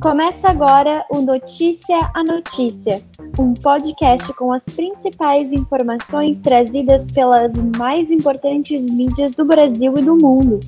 [0.00, 3.02] Começa agora o Notícia a Notícia,
[3.38, 10.16] um podcast com as principais informações trazidas pelas mais importantes mídias do Brasil e do
[10.16, 10.60] mundo.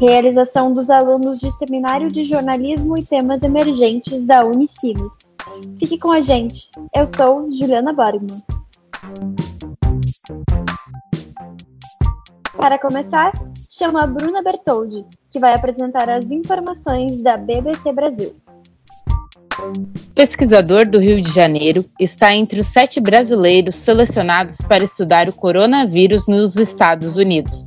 [0.00, 5.34] Realização dos alunos de Seminário de Jornalismo e Temas Emergentes da Unicinos.
[5.78, 6.70] Fique com a gente.
[6.94, 8.42] Eu sou Juliana Borgman.
[12.56, 13.32] Para começar,
[13.68, 18.34] chamo a Bruna Bertoldi, que vai apresentar as informações da BBC Brasil.
[20.14, 26.26] Pesquisador do Rio de Janeiro, está entre os sete brasileiros selecionados para estudar o coronavírus
[26.26, 27.66] nos Estados Unidos.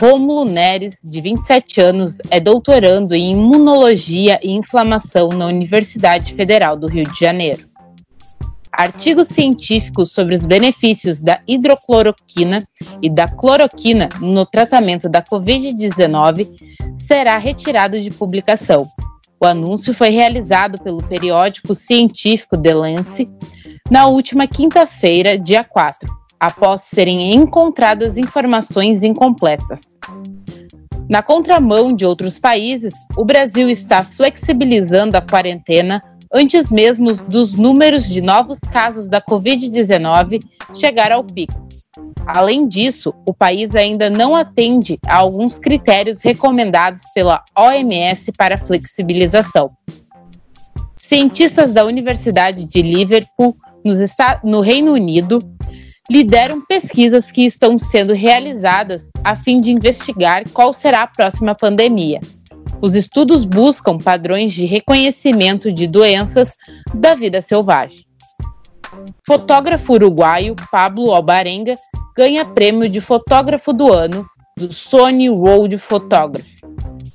[0.00, 6.86] Rômulo Neres, de 27 anos, é doutorando em Imunologia e Inflamação na Universidade Federal do
[6.86, 7.66] Rio de Janeiro.
[8.70, 12.62] Artigos científicos sobre os benefícios da hidrocloroquina
[13.00, 16.46] e da cloroquina no tratamento da Covid-19
[17.06, 18.86] será retirado de publicação
[19.40, 23.28] o anúncio foi realizado pelo periódico científico The Lance
[23.90, 26.08] na última quinta-feira, dia 4,
[26.40, 29.98] após serem encontradas informações incompletas.
[31.08, 36.02] Na contramão de outros países, o Brasil está flexibilizando a quarentena
[36.34, 40.42] antes mesmo dos números de novos casos da Covid-19
[40.74, 41.65] chegar ao pico.
[42.26, 49.70] Além disso, o país ainda não atende a alguns critérios recomendados pela OMS para flexibilização.
[50.96, 53.56] Cientistas da Universidade de Liverpool,
[54.42, 55.38] no Reino Unido,
[56.10, 62.20] lideram pesquisas que estão sendo realizadas a fim de investigar qual será a próxima pandemia.
[62.80, 66.54] Os estudos buscam padrões de reconhecimento de doenças
[66.94, 68.05] da vida selvagem.
[69.26, 71.76] Fotógrafo uruguaio Pablo Albarenga
[72.16, 74.26] ganha prêmio de fotógrafo do ano
[74.58, 76.56] do Sony World Photography.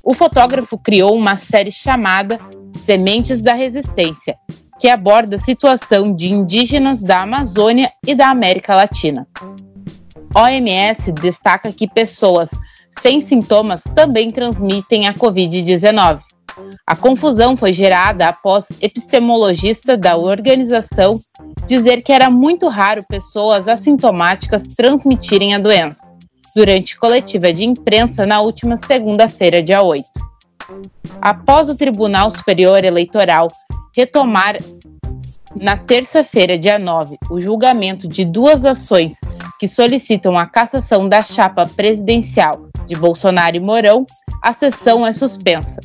[0.04, 2.38] O fotógrafo criou uma série chamada
[2.84, 4.36] Sementes da Resistência,
[4.78, 9.26] que aborda a situação de indígenas da Amazônia e da América Latina.
[10.34, 12.50] OMS destaca que pessoas
[12.88, 16.20] sem sintomas também transmitem a Covid-19.
[16.86, 21.20] A confusão foi gerada após epistemologista da organização
[21.66, 26.12] dizer que era muito raro pessoas assintomáticas transmitirem a doença,
[26.54, 30.04] durante coletiva de imprensa na última segunda-feira, dia 8.
[31.20, 33.48] Após o Tribunal Superior Eleitoral
[33.96, 34.56] retomar
[35.54, 39.18] na terça-feira, dia 9, o julgamento de duas ações
[39.58, 44.06] que solicitam a cassação da chapa presidencial de Bolsonaro e Mourão,
[44.42, 45.80] a sessão é suspensa.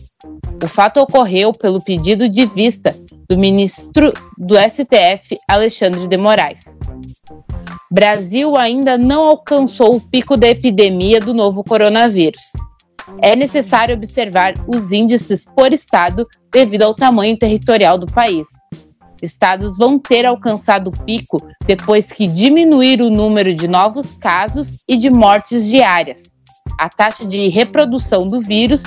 [0.64, 2.96] O fato ocorreu pelo pedido de vista
[3.30, 6.80] do ministro do STF, Alexandre de Moraes.
[7.92, 12.54] Brasil ainda não alcançou o pico da epidemia do novo coronavírus.
[13.22, 18.48] É necessário observar os índices por estado devido ao tamanho territorial do país.
[19.22, 24.96] Estados vão ter alcançado o pico depois que diminuir o número de novos casos e
[24.96, 26.34] de mortes diárias,
[26.80, 28.84] a taxa de reprodução do vírus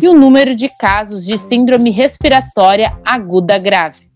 [0.00, 4.08] e o número de casos de síndrome respiratória aguda grave.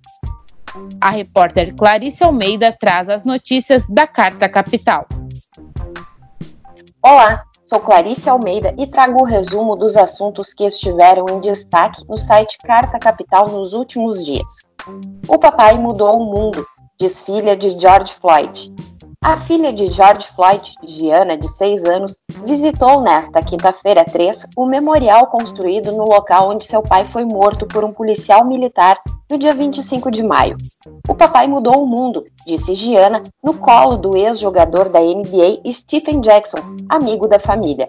[1.01, 5.07] A repórter Clarice Almeida traz as notícias da Carta Capital.
[7.03, 12.19] Olá, sou Clarice Almeida e trago o resumo dos assuntos que estiveram em destaque no
[12.19, 14.68] site Carta Capital nos últimos dias.
[15.29, 16.67] O papai mudou o mundo,
[16.99, 18.73] diz filha de George Floyd.
[19.23, 25.27] A filha de George Floyd, Giana, de 6 anos, visitou nesta quinta-feira 3 o memorial
[25.27, 28.99] construído no local onde seu pai foi morto por um policial militar
[29.31, 30.57] no dia 25 de maio.
[31.07, 36.59] O papai mudou o mundo, disse Giana, no colo do ex-jogador da NBA Stephen Jackson,
[36.89, 37.87] amigo da família.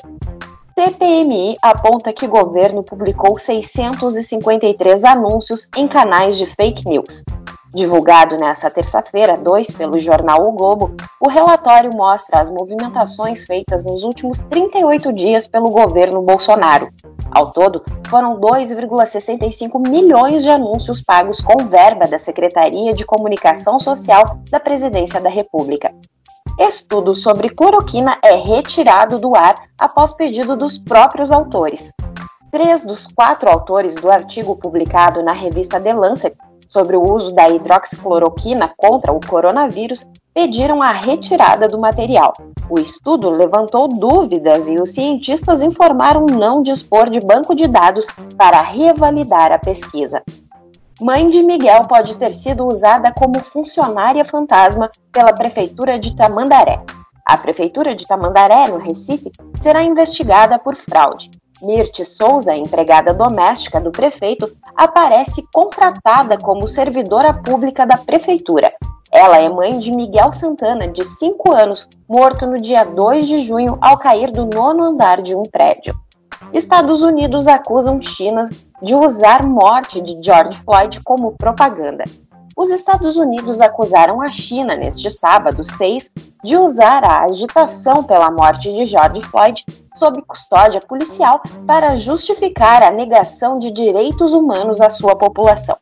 [0.79, 7.21] CPMI aponta que o governo publicou 653 anúncios em canais de fake news.
[7.75, 14.05] Divulgado nesta terça-feira, 2, pelo jornal O Globo, o relatório mostra as movimentações feitas nos
[14.05, 16.87] últimos 38 dias pelo governo Bolsonaro.
[17.29, 24.23] Ao todo, foram 2,65 milhões de anúncios pagos com verba da Secretaria de Comunicação Social
[24.49, 25.93] da Presidência da República.
[26.59, 31.93] Estudo sobre cloroquina é retirado do ar após pedido dos próprios autores.
[32.51, 36.35] Três dos quatro autores do artigo publicado na revista The Lancet
[36.67, 42.33] sobre o uso da hidroxicloroquina contra o coronavírus pediram a retirada do material.
[42.69, 48.05] O estudo levantou dúvidas e os cientistas informaram não dispor de banco de dados
[48.37, 50.21] para revalidar a pesquisa.
[51.01, 56.83] Mãe de Miguel pode ter sido usada como funcionária fantasma pela Prefeitura de Tamandaré.
[57.25, 59.31] A Prefeitura de Tamandaré, no Recife,
[59.61, 61.31] será investigada por fraude.
[61.61, 68.69] Mirte Souza, empregada doméstica do prefeito, aparece contratada como servidora pública da prefeitura.
[69.09, 73.77] Ela é mãe de Miguel Santana, de 5 anos, morto no dia 2 de junho
[73.79, 75.95] ao cair do nono andar de um prédio.
[76.53, 78.43] Estados Unidos acusam China
[78.81, 82.03] de usar morte de George Floyd como propaganda.
[82.57, 86.11] Os Estados Unidos acusaram a China neste sábado 6
[86.43, 89.63] de usar a agitação pela morte de George Floyd
[89.95, 95.77] sob custódia policial para justificar a negação de direitos humanos à sua população.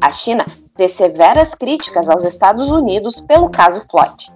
[0.00, 0.46] A China
[0.76, 4.32] fez severas críticas aos Estados Unidos pelo caso Floyd.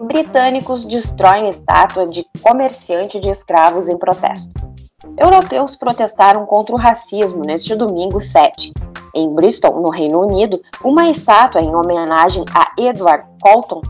[0.00, 4.73] Britânicos destroem estátua de comerciante de escravos em protesto.
[5.16, 8.72] Europeus protestaram contra o racismo neste domingo 7.
[9.14, 13.80] Em Bristol, no Reino Unido, uma estátua em homenagem a Edward Colton,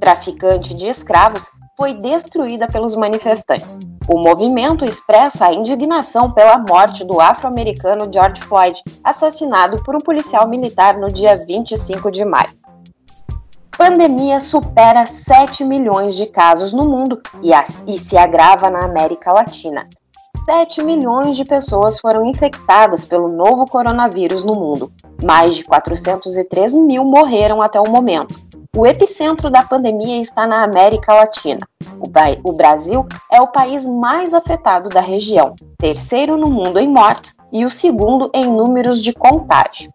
[0.00, 3.78] traficante de escravos, foi destruída pelos manifestantes.
[4.08, 10.48] O movimento expressa a indignação pela morte do afro-americano George Floyd, assassinado por um policial
[10.48, 12.50] militar no dia 25 de maio.
[13.76, 17.52] Pandemia supera 7 milhões de casos no mundo e,
[17.86, 19.88] e se agrava na América Latina.
[20.44, 24.92] 7 milhões de pessoas foram infectadas pelo novo coronavírus no mundo.
[25.24, 28.34] Mais de 403 mil morreram até o momento.
[28.76, 31.66] O epicentro da pandemia está na América Latina.
[32.44, 37.64] O, Brasil é o país mais afetado da região, terceiro no mundo em mortes e
[37.64, 39.92] o segundo em números de contágio.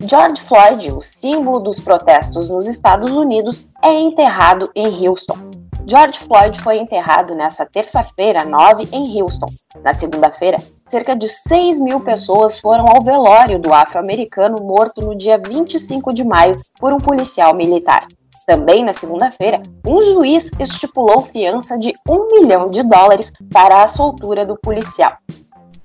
[0.00, 5.38] George Floyd, o símbolo dos protestos nos Estados Unidos, é enterrado em Houston.
[5.86, 9.46] George Floyd foi enterrado nesta terça-feira, 9, em Houston.
[9.82, 15.36] Na segunda-feira, cerca de 6 mil pessoas foram ao velório do afro-americano morto no dia
[15.38, 18.06] 25 de maio por um policial militar.
[18.46, 24.46] Também na segunda-feira, um juiz estipulou fiança de um milhão de dólares para a soltura
[24.46, 25.12] do policial.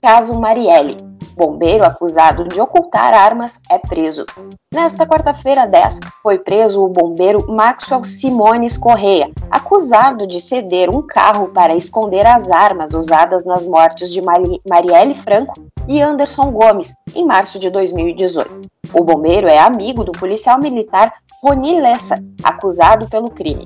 [0.01, 1.08] Caso Marielle.
[1.39, 4.25] Bombeiro acusado de ocultar armas é preso.
[4.73, 11.47] Nesta quarta-feira 10, foi preso o bombeiro Maxwell Simones Correia, acusado de ceder um carro
[11.53, 15.53] para esconder as armas usadas nas mortes de Marielle Franco
[15.87, 18.59] e Anderson Gomes, em março de 2018.
[18.93, 21.09] O bombeiro é amigo do policial militar
[21.41, 23.65] Roni Lessa, acusado pelo crime.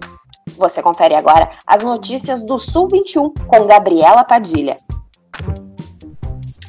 [0.60, 4.78] Você confere agora as notícias do Sul 21 com Gabriela Padilha.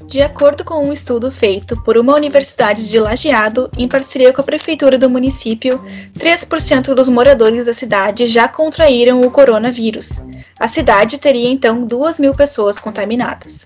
[0.06, 4.44] De acordo com um estudo feito por uma universidade de Lajeado, em parceria com a
[4.44, 5.80] prefeitura do município,
[6.18, 10.20] 3% dos moradores da cidade já contraíram o coronavírus.
[10.60, 13.64] A cidade teria então 2 mil pessoas contaminadas.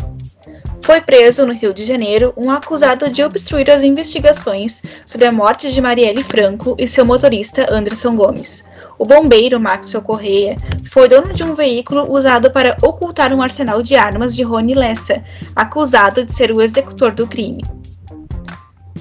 [0.81, 5.71] Foi preso no Rio de Janeiro um acusado de obstruir as investigações sobre a morte
[5.71, 8.65] de Marielle Franco e seu motorista Anderson Gomes.
[8.99, 10.57] O bombeiro Maxwell Correia
[10.91, 15.23] foi dono de um veículo usado para ocultar um arsenal de armas de Rony Lessa,
[15.55, 17.63] acusado de ser o executor do crime.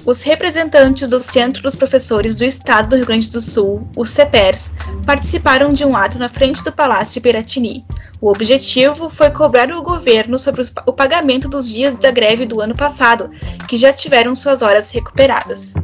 [0.06, 4.72] Os representantes do Centro dos Professores do Estado do Rio Grande do Sul, o CEPERS,
[5.04, 7.84] participaram de um ato na frente do Palácio Piratini.
[8.20, 12.74] O objetivo foi cobrar o governo sobre o pagamento dos dias da greve do ano
[12.74, 13.30] passado,
[13.68, 15.74] que já tiveram suas horas recuperadas.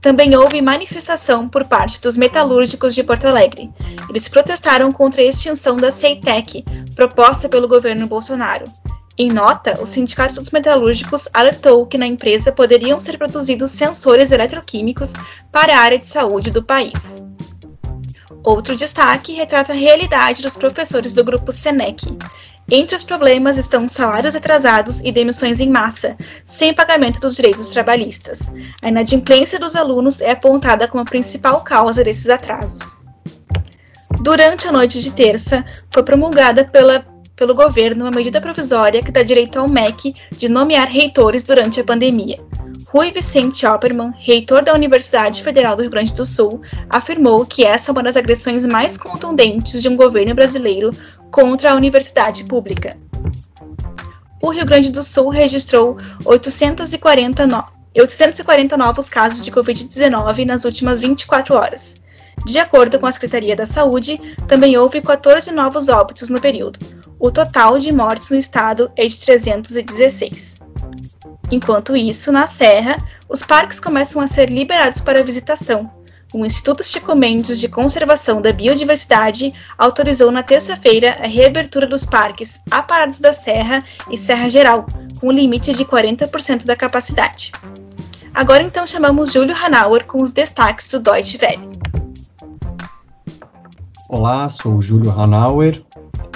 [0.00, 3.70] Também houve manifestação por parte dos metalúrgicos de Porto Alegre.
[4.08, 6.64] Eles protestaram contra a extinção da CEITEC,
[6.94, 8.64] proposta pelo governo Bolsonaro.
[9.18, 15.12] Em nota, o Sindicato dos Metalúrgicos alertou que na empresa poderiam ser produzidos sensores eletroquímicos
[15.52, 17.22] para a área de saúde do país.
[18.42, 22.06] Outro destaque retrata a realidade dos professores do grupo SENEC.
[22.72, 28.52] Entre os problemas estão salários atrasados e demissões em massa, sem pagamento dos direitos trabalhistas.
[28.80, 32.96] A inadimplência dos alunos é apontada como a principal causa desses atrasos.
[34.22, 39.24] Durante a noite de terça, foi promulgada pela, pelo governo uma medida provisória que dá
[39.24, 42.38] direito ao MEC de nomear reitores durante a pandemia.
[42.86, 47.90] Rui Vicente Opperman, reitor da Universidade Federal do Rio Grande do Sul, afirmou que essa
[47.90, 50.90] é uma das agressões mais contundentes de um governo brasileiro
[51.30, 52.96] contra a universidade pública.
[54.42, 57.64] O Rio Grande do Sul registrou 840, no...
[57.96, 61.96] 840 novos casos de Covid-19 nas últimas 24 horas.
[62.46, 64.18] De acordo com a Secretaria da Saúde,
[64.48, 66.78] também houve 14 novos óbitos no período.
[67.18, 70.58] O total de mortes no estado é de 316.
[71.50, 72.96] Enquanto isso, na Serra,
[73.28, 75.90] os parques começam a ser liberados para visitação,
[76.32, 82.60] o Instituto Chico Mendes de Conservação da Biodiversidade autorizou na terça-feira a reabertura dos parques
[82.70, 84.86] Aparados da Serra e Serra Geral,
[85.20, 87.52] com limite de 40% da capacidade.
[88.32, 91.99] Agora então chamamos Júlio Hanauer com os destaques do Deutsche Welle.
[94.12, 95.80] Olá, sou Júlio Hanauer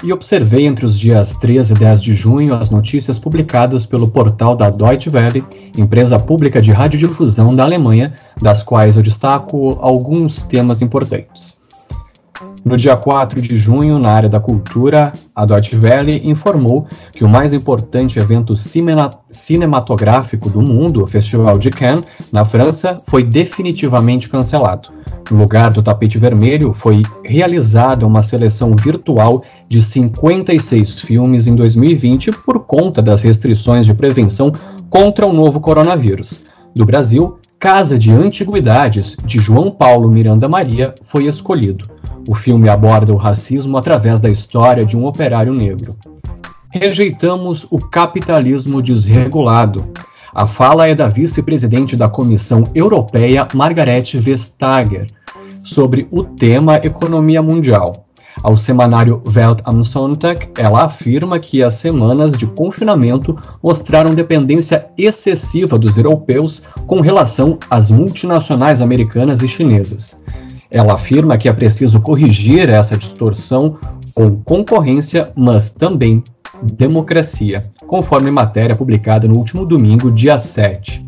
[0.01, 4.55] e observei entre os dias 13 e 10 de junho as notícias publicadas pelo portal
[4.55, 5.45] da Deutsche Welle,
[5.77, 11.64] empresa pública de radiodifusão da Alemanha, das quais eu destaco alguns temas importantes.
[12.65, 17.29] No dia 4 de junho, na área da cultura, a Deutsche Welle informou que o
[17.29, 18.55] mais importante evento
[19.29, 24.89] cinematográfico do mundo, o Festival de Cannes, na França, foi definitivamente cancelado.
[25.31, 32.33] No lugar do tapete vermelho, foi realizada uma seleção virtual de 56 filmes em 2020
[32.33, 34.51] por conta das restrições de prevenção
[34.89, 36.45] contra o novo coronavírus.
[36.75, 41.89] Do Brasil, Casa de Antiguidades, de João Paulo Miranda Maria, foi escolhido.
[42.29, 45.97] O filme aborda o racismo através da história de um operário negro.
[46.69, 49.83] Rejeitamos o capitalismo desregulado.
[50.35, 55.07] A fala é da vice-presidente da Comissão Europeia, Margarete Vestager,
[55.63, 58.04] sobre o tema economia mundial.
[58.43, 65.79] Ao semanário Welt am Sonntag, ela afirma que as semanas de confinamento mostraram dependência excessiva
[65.79, 70.25] dos europeus com relação às multinacionais americanas e chinesas.
[70.71, 73.77] Ela afirma que é preciso corrigir essa distorção
[74.13, 76.23] com concorrência, mas também
[76.63, 81.05] democracia, conforme matéria publicada no último domingo, dia 7.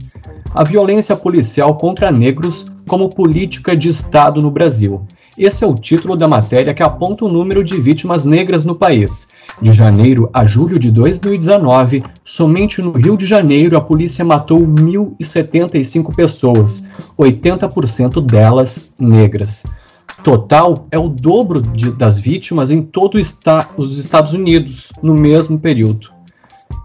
[0.54, 5.02] A violência policial contra negros como política de Estado no Brasil
[5.38, 9.28] esse é o título da matéria que aponta o número de vítimas negras no país.
[9.61, 16.14] De janeiro a julho de 2019, somente no Rio de Janeiro a polícia matou 1.075
[16.14, 16.87] pessoas,
[17.19, 19.64] 80% delas negras.
[20.23, 23.38] Total é o dobro de, das vítimas em todos
[23.76, 26.15] os Estados Unidos no mesmo período.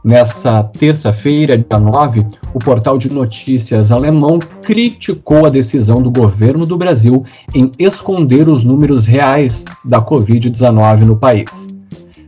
[0.03, 2.21] Nessa terça-feira, dia 9,
[2.55, 8.63] o portal de notícias alemão criticou a decisão do governo do Brasil em esconder os
[8.63, 11.69] números reais da Covid-19 no país.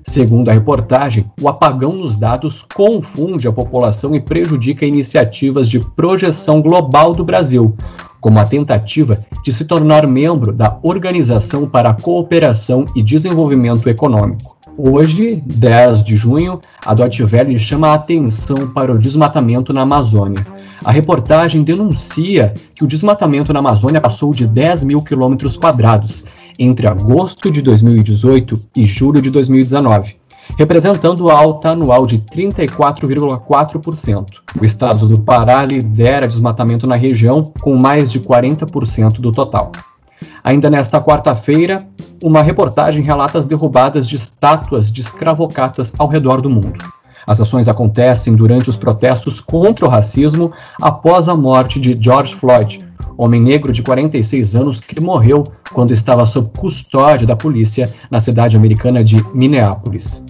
[0.03, 6.61] Segundo a reportagem, o apagão nos dados confunde a população e prejudica iniciativas de projeção
[6.61, 7.73] global do Brasil,
[8.21, 14.52] como a tentativa de se tornar membro da Organização para a Cooperação e Desenvolvimento Econômico.
[14.75, 20.47] Hoje, 10 de junho, a Deutsche Welle chama a atenção para o desmatamento na Amazônia.
[20.83, 26.25] A reportagem denuncia que o desmatamento na Amazônia passou de 10 mil quilômetros quadrados
[26.57, 30.15] entre agosto de 2018 e julho de 2019,
[30.57, 34.25] representando alta anual de 34,4%.
[34.59, 39.71] O estado do Pará lidera desmatamento na região, com mais de 40% do total.
[40.43, 41.87] Ainda nesta quarta-feira,
[42.23, 46.79] uma reportagem relata as derrubadas de estátuas de escravocatas ao redor do mundo.
[47.25, 50.51] As ações acontecem durante os protestos contra o racismo
[50.81, 52.79] após a morte de George Floyd,
[53.17, 58.57] homem negro de 46 anos que morreu quando estava sob custódia da polícia na cidade
[58.57, 60.25] americana de Minneapolis.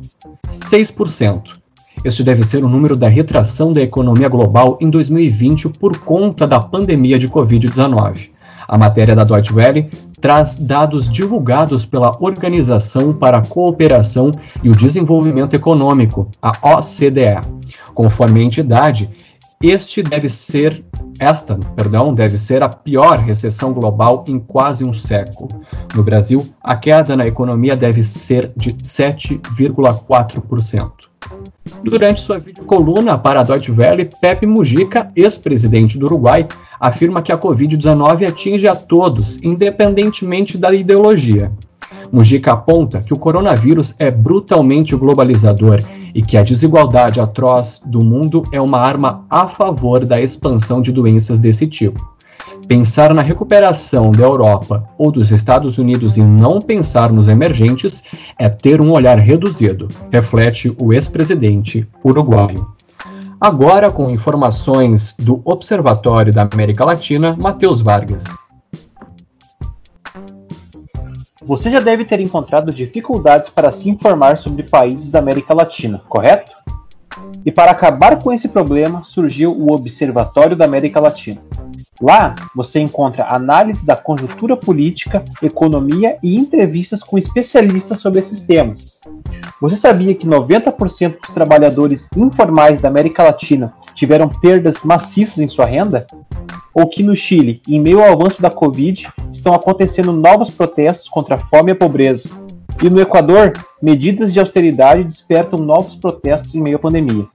[0.48, 1.64] 6%.
[2.04, 6.60] Este deve ser o número da retração da economia global em 2020 por conta da
[6.60, 8.30] pandemia de Covid-19.
[8.68, 9.90] A matéria da Deutsche Welle
[10.20, 14.32] traz dados divulgados pela Organização para a Cooperação
[14.64, 17.42] e o Desenvolvimento Econômico, a OCDE.
[17.94, 19.10] Conforme a entidade,
[19.62, 20.84] este deve ser
[21.20, 25.48] esta, perdão, deve ser a pior recessão global em quase um século.
[25.96, 31.13] No Brasil, a queda na economia deve ser de 7,4%.
[31.84, 36.48] Durante sua videocoluna para a Deutsche Welle, Pepe Mujica, ex-presidente do Uruguai,
[36.80, 41.52] afirma que a Covid-19 atinge a todos, independentemente da ideologia.
[42.12, 45.82] Mujica aponta que o coronavírus é brutalmente globalizador
[46.14, 50.92] e que a desigualdade atroz do mundo é uma arma a favor da expansão de
[50.92, 52.13] doenças desse tipo.
[52.68, 58.04] Pensar na recuperação da Europa ou dos Estados Unidos e não pensar nos emergentes
[58.40, 62.74] é ter um olhar reduzido, reflete o ex-presidente uruguaio.
[63.40, 68.24] Agora, com informações do Observatório da América Latina, Matheus Vargas.
[71.46, 76.54] Você já deve ter encontrado dificuldades para se informar sobre países da América Latina, correto?
[77.46, 81.42] E para acabar com esse problema, surgiu o Observatório da América Latina.
[82.02, 89.00] Lá você encontra análise da conjuntura política, economia e entrevistas com especialistas sobre esses temas.
[89.62, 95.66] Você sabia que 90% dos trabalhadores informais da América Latina tiveram perdas maciças em sua
[95.66, 96.06] renda?
[96.74, 101.36] Ou que no Chile, em meio ao avanço da Covid, estão acontecendo novos protestos contra
[101.36, 102.28] a fome e a pobreza?
[102.84, 107.28] E no Equador, medidas de austeridade despertam novos protestos em meio à pandemia.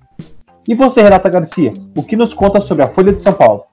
[0.69, 3.65] E você, Renata Garcia, o que nos conta sobre a Folha de São Paulo?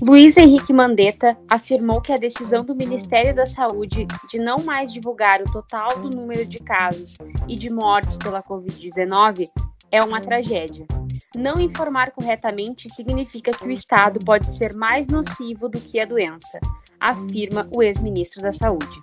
[0.00, 5.40] Luiz Henrique Mandetta afirmou que a decisão do Ministério da Saúde de não mais divulgar
[5.40, 7.14] o total do número de casos
[7.48, 9.48] e de mortes pela Covid-19
[9.90, 10.86] é uma tragédia.
[11.34, 16.60] Não informar corretamente significa que o Estado pode ser mais nocivo do que a doença,
[17.00, 19.00] afirma o ex-ministro da Saúde.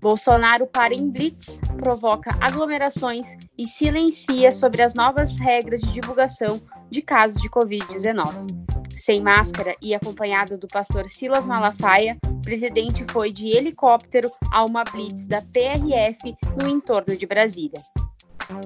[0.00, 3.26] Bolsonaro para em blitz, provoca aglomerações
[3.56, 6.60] e silencia sobre as novas regras de divulgação
[6.92, 8.46] de casos de Covid-19.
[8.90, 14.84] Sem máscara e acompanhado do pastor Silas Malafaia, o presidente foi de helicóptero a uma
[14.84, 17.80] blitz da PRF no entorno de Brasília.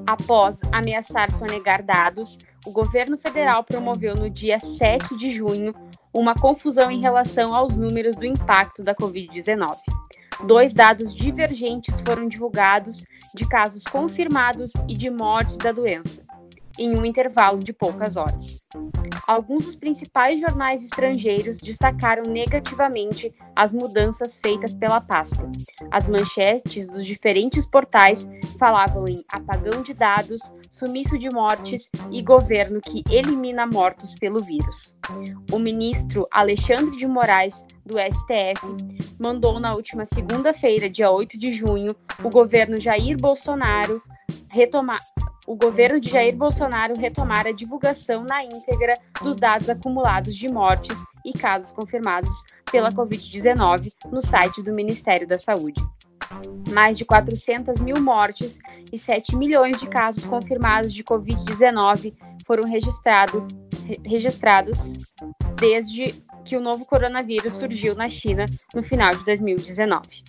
[0.05, 5.73] Após ameaçar sonegar dados, o governo federal promoveu no dia 7 de junho
[6.13, 9.77] uma confusão em relação aos números do impacto da Covid-19
[10.45, 13.05] dois dados divergentes foram divulgados
[13.35, 16.23] de casos confirmados e de mortes da doença,
[16.79, 18.65] em um intervalo de poucas horas.
[19.27, 25.51] Alguns dos principais jornais estrangeiros destacaram negativamente as mudanças feitas pela pasta.
[25.91, 30.41] As manchetes dos diferentes portais falavam em apagão de dados,
[30.71, 34.97] sumiço de mortes e governo que elimina mortos pelo vírus.
[35.51, 38.65] O ministro Alexandre de Moraes, do STF,
[39.19, 44.01] mandou na última segunda-feira, dia 8 de junho, o governo Jair Bolsonaro
[44.49, 45.01] retomar
[45.47, 51.01] o governo de Jair Bolsonaro retomar a divulgação na íntegra dos dados acumulados de mortes
[51.25, 52.31] e casos confirmados
[52.71, 55.81] pela Covid-19 no site do Ministério da Saúde.
[56.73, 58.59] Mais de 400 mil mortes
[58.93, 62.13] e 7 milhões de casos confirmados de Covid-19
[62.45, 63.47] foram registrado,
[64.05, 64.93] registrados
[65.61, 66.13] desde
[66.45, 70.25] que o novo coronavírus surgiu na China no final de 2019.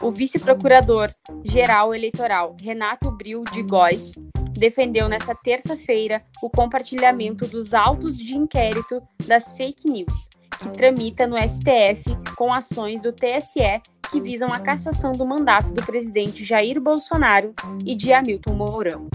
[0.00, 4.12] O vice-procurador-geral eleitoral Renato Bril de Góes
[4.52, 10.28] defendeu nesta terça-feira o compartilhamento dos autos de inquérito das fake news,
[10.58, 12.04] que tramita no STF
[12.36, 17.52] com ações do TSE que visam a cassação do mandato do presidente Jair Bolsonaro
[17.84, 19.08] e de Hamilton Mourão.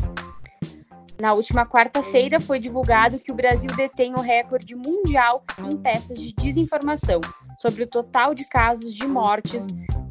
[1.19, 6.33] Na última quarta-feira foi divulgado que o Brasil detém o recorde mundial em peças de
[6.33, 7.21] desinformação
[7.57, 9.65] sobre o total de casos de mortes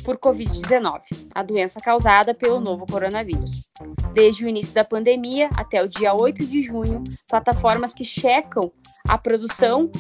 [0.04, 1.00] por Covid-19,
[1.34, 3.70] a doença causada pelo novo coronavírus.
[4.12, 8.72] Desde o início da pandemia até o dia 8 de junho, plataformas que checam
[9.08, 9.90] a produção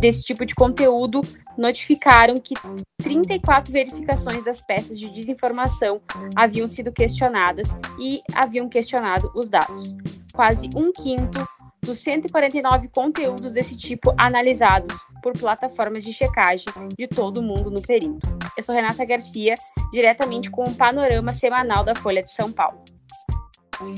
[0.00, 1.20] desse tipo de conteúdo
[1.56, 2.54] notificaram que
[3.02, 6.00] 34 verificações das peças de desinformação
[6.34, 9.96] haviam sido questionadas e haviam questionado os dados.
[10.34, 11.46] Quase um quinto
[11.82, 14.94] dos 149 conteúdos desse tipo analisados
[15.26, 18.20] por plataformas de checagem de todo mundo no período.
[18.56, 19.56] Eu sou Renata Garcia,
[19.92, 22.78] diretamente com o panorama semanal da Folha de São Paulo.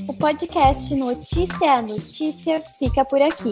[0.07, 3.51] O podcast Notícia a Notícia fica por aqui.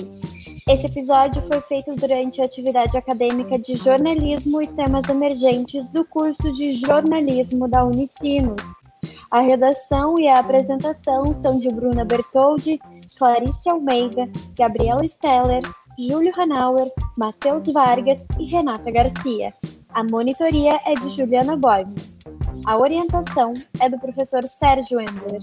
[0.68, 6.52] Esse episódio foi feito durante a atividade acadêmica de jornalismo e temas emergentes do curso
[6.54, 8.64] de jornalismo da Unicinos.
[9.30, 12.80] A redação e a apresentação são de Bruna Bertoldi
[13.20, 15.62] Clarice Almeida, Gabriela Steller,
[16.00, 19.52] Júlio Hanauer, Matheus Vargas e Renata Garcia.
[19.90, 21.96] A monitoria é de Juliana Boime.
[22.68, 25.42] A orientação é do professor Sérgio Endler.